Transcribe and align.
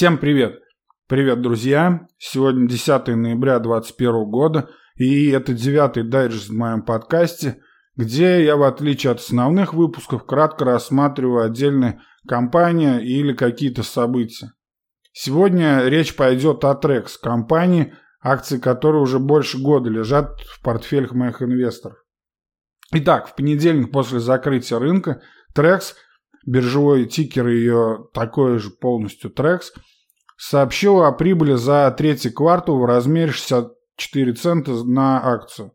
Всем 0.00 0.16
привет! 0.16 0.62
Привет, 1.08 1.42
друзья! 1.42 2.08
Сегодня 2.16 2.66
10 2.66 3.08
ноября 3.08 3.58
2021 3.58 4.30
года, 4.30 4.70
и 4.96 5.28
это 5.28 5.52
девятый 5.52 6.04
дайджест 6.04 6.48
в 6.48 6.54
моем 6.54 6.80
подкасте, 6.80 7.60
где 7.96 8.42
я, 8.42 8.56
в 8.56 8.62
отличие 8.62 9.10
от 9.10 9.18
основных 9.18 9.74
выпусков, 9.74 10.24
кратко 10.24 10.64
рассматриваю 10.64 11.44
отдельные 11.44 12.00
компании 12.26 13.06
или 13.06 13.34
какие-то 13.34 13.82
события. 13.82 14.54
Сегодня 15.12 15.82
речь 15.84 16.16
пойдет 16.16 16.64
о 16.64 16.80
Trex, 16.82 17.08
компании, 17.22 17.92
акции 18.22 18.56
которой 18.56 19.02
уже 19.02 19.18
больше 19.18 19.58
года 19.58 19.90
лежат 19.90 20.40
в 20.40 20.62
портфелях 20.62 21.12
моих 21.12 21.42
инвесторов. 21.42 21.98
Итак, 22.94 23.28
в 23.28 23.34
понедельник 23.34 23.92
после 23.92 24.18
закрытия 24.20 24.78
рынка 24.78 25.20
Trex– 25.54 25.92
биржевой 26.46 27.06
тикер 27.06 27.48
ее 27.48 28.06
такой 28.12 28.58
же 28.58 28.70
полностью 28.70 29.30
Трекс, 29.30 29.72
сообщил 30.36 31.02
о 31.02 31.12
прибыли 31.12 31.54
за 31.54 31.94
третий 31.96 32.30
квартал 32.30 32.78
в 32.78 32.84
размере 32.84 33.32
64 33.32 34.32
цента 34.34 34.72
на 34.84 35.20
акцию. 35.22 35.72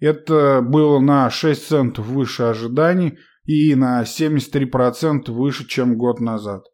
Это 0.00 0.60
было 0.62 0.98
на 0.98 1.30
6 1.30 1.68
центов 1.68 2.06
выше 2.06 2.42
ожиданий 2.42 3.18
и 3.44 3.74
на 3.74 4.02
73% 4.02 5.30
выше, 5.30 5.66
чем 5.66 5.96
год 5.96 6.20
назад. 6.20 6.64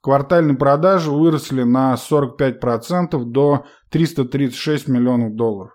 Квартальные 0.00 0.56
продажи 0.56 1.10
выросли 1.10 1.64
на 1.64 1.94
45% 1.94 3.24
до 3.24 3.66
336 3.90 4.88
миллионов 4.88 5.34
долларов. 5.34 5.72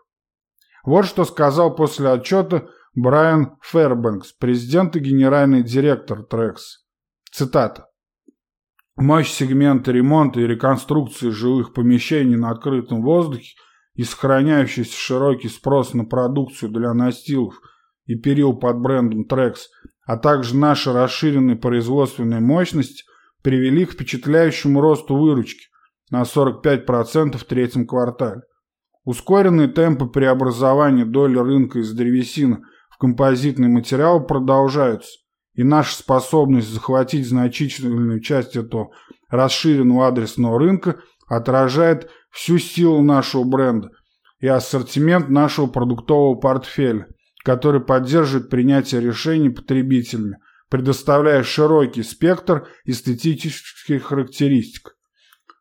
Вот 0.86 1.06
что 1.06 1.26
сказал 1.26 1.76
после 1.76 2.10
отчета 2.10 2.68
Брайан 2.96 3.58
Фэрбэнкс, 3.62 4.34
президент 4.34 4.96
и 4.96 5.00
генеральный 5.00 5.64
директор 5.64 6.24
Трекс. 6.24 6.83
Цитата. 7.36 7.88
Мощь 8.96 9.32
сегмента 9.32 9.92
ремонта 9.92 10.40
и 10.40 10.46
реконструкции 10.46 11.32
жилых 11.32 11.74
помещений 11.74 12.36
на 12.36 12.52
открытом 12.52 13.02
воздухе 13.02 13.56
и 13.96 14.04
сохраняющийся 14.04 14.96
широкий 14.96 15.50
спрос 15.50 15.96
на 15.96 16.06
продукцию 16.06 16.70
для 16.70 16.94
настилов 16.94 17.56
и 18.06 18.14
перил 18.14 18.54
под 18.54 18.82
брендом 18.82 19.26
Trex, 19.28 19.56
а 20.06 20.18
также 20.18 20.56
наша 20.56 20.94
расширенная 20.94 21.56
производственная 21.56 22.40
мощность 22.40 23.04
привели 23.42 23.88
к 23.88 23.94
впечатляющему 23.94 24.80
росту 24.80 25.16
выручки 25.16 25.70
на 26.12 26.22
45% 26.22 27.38
в 27.38 27.44
третьем 27.46 27.88
квартале. 27.88 28.42
Ускоренные 29.06 29.70
темпы 29.70 30.06
преобразования 30.06 31.06
доли 31.06 31.40
рынка 31.40 31.80
из 31.80 31.92
древесины 31.94 32.62
в 32.92 33.00
композитный 33.00 33.70
материал 33.70 34.24
продолжаются, 34.24 35.23
и 35.54 35.64
наша 35.64 35.96
способность 35.96 36.70
захватить 36.70 37.28
значительную 37.28 38.20
часть 38.20 38.56
этого 38.56 38.92
расширенного 39.30 40.08
адресного 40.08 40.60
рынка 40.60 41.00
отражает 41.28 42.10
всю 42.32 42.58
силу 42.58 43.02
нашего 43.02 43.44
бренда 43.44 43.90
и 44.40 44.48
ассортимент 44.48 45.30
нашего 45.30 45.68
продуктового 45.68 46.36
портфеля, 46.36 47.08
который 47.44 47.82
поддерживает 47.82 48.50
принятие 48.50 49.02
решений 49.02 49.50
потребителями, 49.50 50.38
предоставляя 50.70 51.44
широкий 51.44 52.04
спектр 52.04 52.68
эстетических 52.86 54.04
характеристик, 54.04 54.96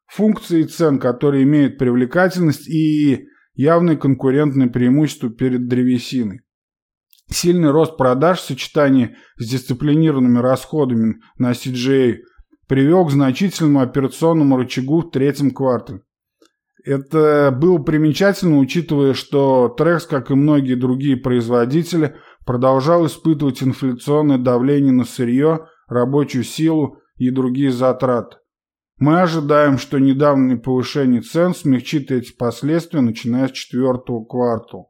функций 0.07 0.63
и 0.63 0.65
цен, 0.65 0.99
которые 0.99 1.45
имеют 1.45 1.79
привлекательность 1.79 2.69
и 2.69 3.27
явное 3.55 3.97
конкурентное 3.97 4.69
преимущество 4.69 5.31
перед 5.31 5.69
древесиной. 5.69 6.41
Сильный 7.31 7.71
рост 7.71 7.97
продаж 7.97 8.41
в 8.41 8.45
сочетании 8.45 9.17
с 9.39 9.49
дисциплинированными 9.49 10.39
расходами 10.39 11.17
на 11.39 11.53
CGA 11.53 12.17
привел 12.69 13.07
к 13.07 13.11
значительному 13.11 13.81
операционному 13.81 14.57
рычагу 14.57 15.01
в 15.01 15.11
третьем 15.11 15.51
квартале. 15.51 16.01
Это 16.85 17.57
было 17.57 17.79
примечательно, 17.79 18.59
учитывая, 18.59 19.15
что 19.15 19.69
Трекс, 19.69 20.05
как 20.05 20.31
и 20.31 20.35
многие 20.35 20.75
другие 20.75 21.17
производители, 21.17 22.17
продолжал 22.45 23.07
испытывать 23.07 23.63
инфляционное 23.63 24.39
давление 24.39 24.93
на 24.93 25.05
сырье, 25.05 25.67
рабочую 25.87 26.43
силу 26.43 26.99
и 27.17 27.31
другие 27.31 27.71
затраты. 27.71 28.39
Мы 28.99 29.21
ожидаем, 29.21 29.79
что 29.79 29.99
недавнее 29.99 30.59
повышение 30.59 31.23
цен 31.23 31.55
смягчит 31.55 32.11
эти 32.11 32.33
последствия, 32.37 33.01
начиная 33.01 33.49
с 33.49 33.53
четвертого 33.53 34.25
квартала. 34.25 34.87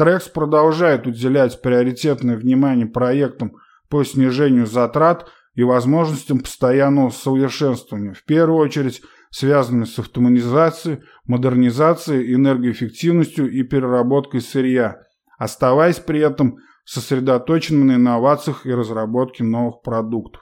Трекс 0.00 0.30
продолжает 0.30 1.06
уделять 1.06 1.60
приоритетное 1.60 2.38
внимание 2.38 2.86
проектам 2.86 3.56
по 3.90 4.02
снижению 4.02 4.64
затрат 4.64 5.28
и 5.54 5.62
возможностям 5.62 6.40
постоянного 6.40 7.10
совершенствования, 7.10 8.14
в 8.14 8.24
первую 8.24 8.60
очередь 8.60 9.02
связанными 9.30 9.84
с 9.84 9.98
автоматизацией, 9.98 11.02
модернизацией, 11.26 12.34
энергоэффективностью 12.34 13.52
и 13.52 13.62
переработкой 13.62 14.40
сырья, 14.40 15.02
оставаясь 15.36 15.98
при 15.98 16.20
этом 16.20 16.56
сосредоточенным 16.86 17.88
на 17.88 17.96
инновациях 17.96 18.64
и 18.64 18.72
разработке 18.72 19.44
новых 19.44 19.82
продуктов. 19.82 20.40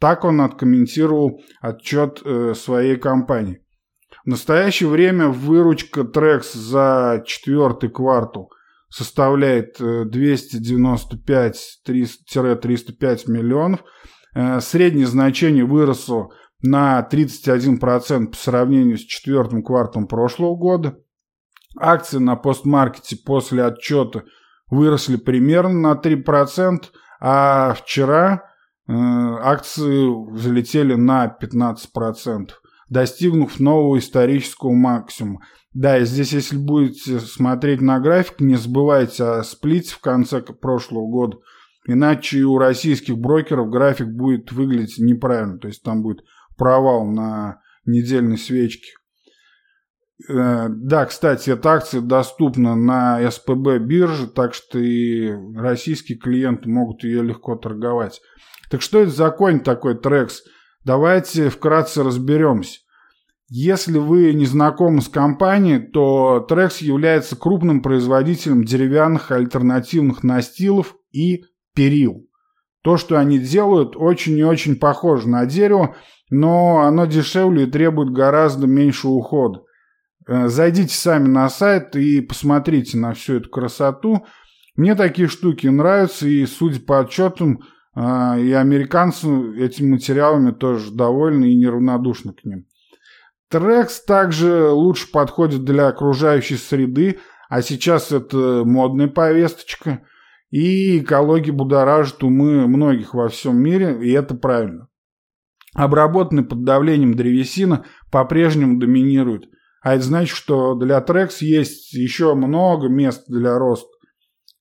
Так 0.00 0.24
он 0.24 0.40
откомментировал 0.40 1.40
отчет 1.60 2.20
э, 2.24 2.52
своей 2.56 2.96
компании. 2.96 3.64
В 4.24 4.30
настоящее 4.30 4.88
время 4.88 5.28
выручка 5.28 6.00
Trex 6.00 6.52
за 6.52 7.22
четвертый 7.24 7.90
квартал 7.90 8.50
составляет 8.90 9.80
295-305 9.80 11.76
э, 11.88 13.18
миллионов. 13.26 13.80
Э, 14.34 14.60
среднее 14.60 15.06
значение 15.06 15.64
выросло 15.64 16.30
на 16.62 17.06
31% 17.10 18.26
по 18.28 18.36
сравнению 18.36 18.98
с 18.98 19.02
четвертым 19.02 19.62
кварталом 19.62 20.08
прошлого 20.08 20.56
года. 20.56 20.98
Акции 21.78 22.18
на 22.18 22.36
постмаркете 22.36 23.16
после 23.16 23.64
отчета 23.64 24.24
выросли 24.70 25.16
примерно 25.16 25.94
на 25.94 26.00
3%, 26.00 26.84
а 27.20 27.74
вчера 27.74 28.42
э, 28.86 28.92
акции 28.92 30.08
взлетели 30.32 30.94
на 30.94 31.26
15%, 31.40 32.48
достигнув 32.88 33.60
нового 33.60 33.98
исторического 33.98 34.72
максимума. 34.72 35.40
Да, 35.74 35.98
и 35.98 36.04
здесь, 36.04 36.32
если 36.32 36.56
будете 36.56 37.20
смотреть 37.20 37.80
на 37.80 38.00
график, 38.00 38.40
не 38.40 38.56
забывайте 38.56 39.24
о 39.24 39.44
сплите 39.44 39.94
в 39.94 40.00
конце 40.00 40.40
прошлого 40.40 41.06
года. 41.08 41.38
Иначе 41.86 42.42
у 42.42 42.58
российских 42.58 43.16
брокеров 43.18 43.70
график 43.70 44.08
будет 44.08 44.52
выглядеть 44.52 44.98
неправильно. 44.98 45.58
То 45.58 45.68
есть 45.68 45.82
там 45.82 46.02
будет 46.02 46.24
провал 46.56 47.06
на 47.06 47.60
недельной 47.86 48.38
свечке. 48.38 48.92
Э, 50.28 50.66
да, 50.68 51.06
кстати, 51.06 51.50
эта 51.50 51.70
акция 51.70 52.00
доступна 52.00 52.74
на 52.74 53.30
СПБ 53.30 53.78
бирже, 53.78 54.26
так 54.26 54.52
что 54.52 54.78
и 54.78 55.30
российские 55.54 56.18
клиенты 56.18 56.68
могут 56.68 57.04
ее 57.04 57.22
легко 57.22 57.56
торговать. 57.56 58.20
Так 58.70 58.82
что 58.82 58.98
это 59.00 59.10
за 59.10 59.30
конь 59.30 59.60
такой 59.60 59.96
Трекс? 59.96 60.42
Давайте 60.84 61.50
вкратце 61.50 62.02
разберемся. 62.02 62.80
Если 63.50 63.98
вы 63.98 64.34
не 64.34 64.44
знакомы 64.44 65.00
с 65.00 65.08
компанией, 65.08 65.78
то 65.78 66.46
Trex 66.48 66.84
является 66.84 67.34
крупным 67.34 67.82
производителем 67.82 68.62
деревянных 68.62 69.30
альтернативных 69.30 70.22
настилов 70.22 70.96
и 71.12 71.44
перил. 71.74 72.26
То, 72.82 72.96
что 72.98 73.18
они 73.18 73.38
делают, 73.38 73.96
очень 73.96 74.36
и 74.38 74.44
очень 74.44 74.76
похоже 74.76 75.28
на 75.28 75.46
дерево, 75.46 75.96
но 76.30 76.80
оно 76.80 77.06
дешевле 77.06 77.64
и 77.64 77.70
требует 77.70 78.12
гораздо 78.12 78.66
меньше 78.66 79.08
ухода. 79.08 79.62
Э, 80.26 80.48
зайдите 80.48 80.94
сами 80.94 81.26
на 81.26 81.48
сайт 81.48 81.96
и 81.96 82.20
посмотрите 82.20 82.98
на 82.98 83.14
всю 83.14 83.36
эту 83.36 83.48
красоту. 83.48 84.26
Мне 84.76 84.94
такие 84.94 85.26
штуки 85.26 85.66
нравятся, 85.66 86.28
и, 86.28 86.44
судя 86.44 86.80
по 86.80 87.00
отчетам, 87.00 87.60
и 87.94 88.52
американцы 88.52 89.26
этими 89.58 89.92
материалами 89.92 90.52
тоже 90.52 90.92
довольны 90.92 91.52
и 91.52 91.56
неравнодушны 91.56 92.32
к 92.32 92.44
ним. 92.44 92.66
Трекс 93.50 94.04
также 94.04 94.68
лучше 94.68 95.10
подходит 95.10 95.64
для 95.64 95.88
окружающей 95.88 96.56
среды, 96.56 97.18
а 97.48 97.62
сейчас 97.62 98.12
это 98.12 98.62
модная 98.64 99.08
повесточка. 99.08 100.02
И 100.50 100.98
экология 100.98 101.52
будоражит 101.52 102.22
умы 102.22 102.66
многих 102.66 103.14
во 103.14 103.28
всем 103.28 103.58
мире, 103.58 103.98
и 104.02 104.12
это 104.12 104.34
правильно. 104.34 104.88
Обработанный 105.74 106.44
под 106.44 106.64
давлением 106.64 107.14
древесина 107.14 107.84
по-прежнему 108.10 108.78
доминирует. 108.78 109.48
А 109.82 109.94
это 109.94 110.04
значит, 110.04 110.34
что 110.34 110.74
для 110.74 111.00
Трекс 111.00 111.40
есть 111.42 111.92
еще 111.92 112.34
много 112.34 112.88
мест 112.88 113.24
для 113.28 113.58
роста. 113.58 113.88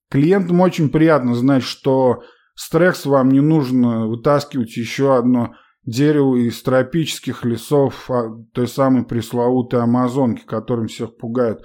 Клиентам 0.09 0.61
очень 0.61 0.89
приятно 0.89 1.35
знать, 1.35 1.63
что 1.63 2.23
с 2.57 2.69
Трекс 2.71 3.05
вам 3.05 3.29
не 3.29 3.39
нужно 3.39 4.07
вытаскивать 4.07 4.75
еще 4.77 5.15
одно 5.15 5.53
дерево 5.85 6.37
из 6.37 6.59
тропических 6.63 7.45
лесов 7.45 8.09
а, 8.09 8.31
той 8.51 8.67
самой 8.67 9.05
пресловутой 9.05 9.83
Амазонки, 9.83 10.43
которым 10.43 10.87
всех 10.87 11.17
пугают, 11.17 11.63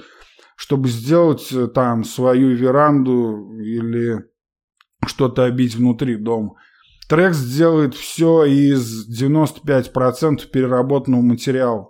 чтобы 0.54 0.90
сделать 0.90 1.50
э, 1.50 1.66
там 1.68 2.04
свою 2.04 2.54
веранду 2.54 3.58
или 3.58 4.18
что-то 5.06 5.44
обить 5.44 5.76
внутри 5.76 6.16
дома. 6.16 6.56
Трекс 7.08 7.42
делает 7.42 7.94
все 7.94 8.44
из 8.44 9.08
95% 9.10 10.46
переработанного 10.52 11.22
материала. 11.22 11.88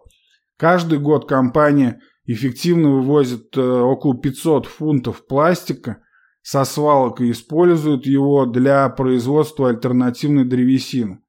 Каждый 0.56 1.00
год 1.00 1.28
компания 1.28 2.00
эффективно 2.24 2.92
вывозит 2.92 3.56
э, 3.56 3.60
около 3.60 4.16
500 4.16 4.66
фунтов 4.66 5.26
пластика 5.26 5.98
со 6.42 6.64
свалок 6.64 7.20
и 7.20 7.30
использует 7.30 8.06
его 8.06 8.46
для 8.46 8.88
производства 8.88 9.68
альтернативной 9.68 10.44
древесины. 10.44 11.20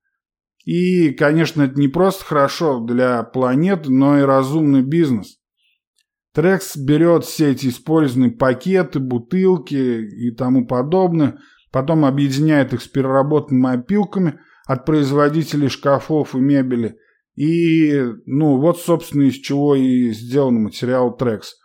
И, 0.65 1.11
конечно, 1.11 1.63
это 1.63 1.79
не 1.79 1.87
просто 1.87 2.23
хорошо 2.25 2.79
для 2.79 3.23
планеты, 3.23 3.91
но 3.91 4.19
и 4.19 4.23
разумный 4.23 4.81
бизнес. 4.81 5.37
Трекс 6.33 6.75
берет 6.75 7.25
все 7.25 7.51
эти 7.51 7.67
использованные 7.67 8.31
пакеты, 8.31 8.99
бутылки 8.99 9.75
и 9.75 10.31
тому 10.31 10.65
подобное, 10.65 11.37
потом 11.71 12.05
объединяет 12.05 12.73
их 12.73 12.81
с 12.81 12.87
переработанными 12.87 13.75
опилками 13.75 14.39
от 14.65 14.85
производителей 14.85 15.67
шкафов 15.67 16.33
и 16.33 16.39
мебели. 16.39 16.97
И, 17.35 18.03
ну, 18.25 18.59
вот, 18.59 18.79
собственно, 18.79 19.23
из 19.23 19.35
чего 19.35 19.75
и 19.75 20.11
сделан 20.11 20.63
материал 20.63 21.15
Трекс. 21.15 21.55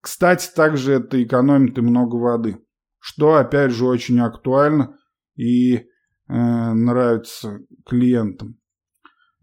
Кстати, 0.00 0.50
также 0.54 0.94
это 0.94 1.22
экономит 1.22 1.78
и 1.78 1.80
много 1.80 2.16
воды, 2.16 2.58
что, 3.02 3.34
опять 3.34 3.72
же, 3.72 3.84
очень 3.84 4.20
актуально 4.20 4.96
и 5.34 5.74
э, 5.74 5.82
нравится 6.28 7.58
клиентам. 7.84 8.58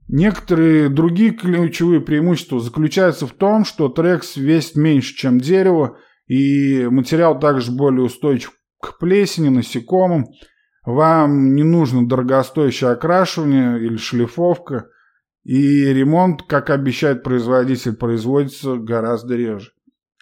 Некоторые 0.08 0.88
другие 0.88 1.32
ключевые 1.32 2.00
преимущества 2.00 2.62
заключаются 2.62 3.28
в 3.28 3.34
том, 3.34 3.66
что 3.66 3.90
трекс 3.90 4.38
весит 4.38 4.78
меньше, 4.78 5.14
чем 5.14 5.40
дерево, 5.40 5.98
и 6.26 6.88
материал 6.90 7.38
также 7.38 7.74
более 7.74 8.04
устойчив 8.04 8.54
к 8.82 8.98
плесени, 8.98 9.50
насекомым. 9.50 10.28
Вам 10.86 11.54
не 11.54 11.64
нужно 11.64 12.08
дорогостоящее 12.08 12.92
окрашивание 12.92 13.78
или 13.84 13.98
шлифовка, 13.98 14.88
и 15.44 15.84
ремонт, 15.94 16.44
как 16.44 16.70
обещает 16.70 17.24
производитель, 17.24 17.98
производится 17.98 18.78
гораздо 18.78 19.36
реже. 19.36 19.72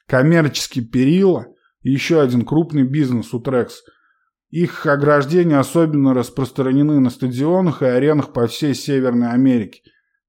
Коммерческие 0.08 0.84
перила– 0.84 1.46
еще 1.92 2.22
один 2.22 2.46
крупный 2.46 2.84
бизнес 2.84 3.34
у 3.34 3.40
Трекс– 3.40 3.84
их 4.50 4.86
ограждения 4.86 5.60
особенно 5.60 6.14
распространены 6.14 7.00
на 7.00 7.10
стадионах 7.10 7.82
и 7.82 7.86
аренах 7.86 8.32
по 8.32 8.48
всей 8.48 8.74
Северной 8.74 9.32
Америке. 9.32 9.82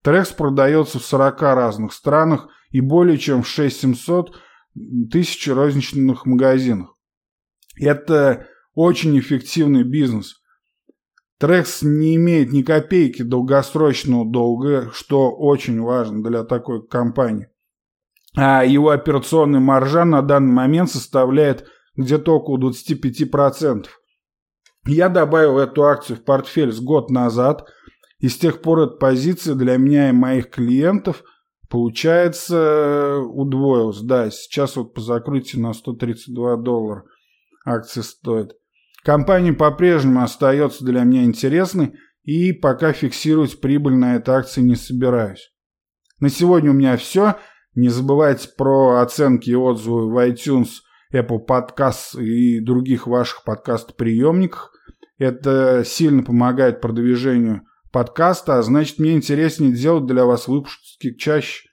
Трекс 0.03 0.31
продается 0.33 0.99
в 0.99 1.05
40 1.05 1.41
разных 1.43 1.93
странах 1.93 2.49
и 2.71 2.81
более 2.81 3.19
чем 3.19 3.43
в 3.43 3.49
6700 3.49 4.37
тысяч 5.11 5.49
розничных 5.49 6.27
магазинах. 6.27 6.97
Это 7.81 8.49
очень 8.75 9.19
эффективный 9.19 9.85
бизнес. 9.85 10.41
Трекс 11.39 11.83
не 11.83 12.17
имеет 12.17 12.53
ни 12.53 12.63
копейки 12.63 13.23
долгосрочного 13.23 14.29
долга, 14.29 14.91
что 14.93 15.31
очень 15.31 15.81
важно 15.81 16.25
для 16.25 16.43
такой 16.43 16.85
компании. 16.85 17.49
А 18.41 18.65
его 18.65 18.91
операционная 18.91 19.59
маржа 19.59 20.05
на 20.05 20.23
данный 20.23 20.53
момент 20.53 20.93
составляет 20.93 21.67
где-то 21.97 22.37
около 22.37 22.71
25%. 22.71 23.87
Я 24.87 25.09
добавил 25.09 25.59
эту 25.59 25.83
акцию 25.83 26.19
в 26.19 26.23
портфель 26.23 26.71
с 26.71 26.79
год 26.79 27.11
назад, 27.11 27.69
и 28.21 28.29
с 28.29 28.39
тех 28.39 28.63
пор 28.63 28.83
эта 28.83 28.93
позиция 28.93 29.57
для 29.57 29.77
меня 29.77 30.11
и 30.11 30.13
моих 30.13 30.51
клиентов, 30.51 31.25
получается, 31.69 33.19
удвоилась. 33.19 34.03
Да, 34.03 34.31
сейчас 34.31 34.77
вот 34.77 34.95
по 34.95 35.01
закрытию 35.01 35.63
на 35.63 35.73
132 35.73 36.59
доллара 36.59 37.03
акция 37.67 38.05
стоит. 38.05 38.53
Компания 39.03 39.53
по-прежнему 39.53 40.23
остается 40.23 40.85
для 40.85 41.03
меня 41.03 41.25
интересной, 41.25 41.95
и 42.23 42.53
пока 42.53 42.93
фиксировать 42.93 43.61
прибыль 43.61 43.95
на 43.95 44.15
этой 44.15 44.37
акции 44.37 44.61
не 44.61 44.77
собираюсь. 44.77 45.51
На 46.21 46.29
сегодня 46.29 46.71
у 46.71 46.75
меня 46.75 46.97
все. 46.97 47.35
Не 47.75 47.89
забывайте 47.89 48.49
про 48.57 49.01
оценки 49.01 49.51
и 49.51 49.55
отзывы 49.55 50.11
в 50.11 50.17
iTunes, 50.29 50.69
Apple 51.13 51.47
Podcasts 51.47 52.21
и 52.21 52.61
других 52.61 53.07
ваших 53.07 53.45
подкаст-приемниках. 53.45 54.73
Это 55.19 55.83
сильно 55.85 56.23
помогает 56.23 56.81
продвижению 56.81 57.63
подкаста, 57.93 58.59
а 58.59 58.63
значит 58.63 58.99
мне 58.99 59.15
интереснее 59.15 59.73
делать 59.73 60.07
для 60.07 60.25
вас 60.25 60.49
выпуски 60.49 61.15
чаще. 61.15 61.69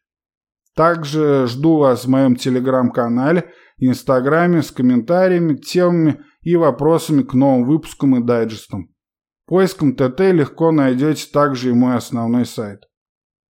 Также 0.75 1.47
жду 1.47 1.77
вас 1.77 2.05
в 2.05 2.09
моем 2.09 2.35
телеграм-канале, 2.35 3.51
инстаграме 3.77 4.61
с 4.61 4.71
комментариями, 4.71 5.55
темами 5.55 6.21
и 6.41 6.55
вопросами 6.55 7.23
к 7.23 7.33
новым 7.33 7.65
выпускам 7.65 8.17
и 8.17 8.23
дайджестам. 8.23 8.93
Поиском 9.45 9.95
ТТ 9.95 10.19
легко 10.31 10.71
найдете 10.71 11.29
также 11.31 11.69
и 11.69 11.73
мой 11.73 11.95
основной 11.95 12.45
сайт. 12.45 12.81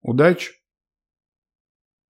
Удачи! 0.02 0.63